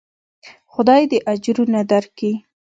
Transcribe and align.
خداى 0.73 1.03
دې 1.11 1.19
اجرونه 1.33 1.79
دركي. 1.91 2.31